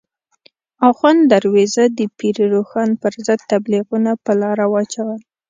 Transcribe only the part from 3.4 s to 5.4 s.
تبلیغونه په لاره واچول.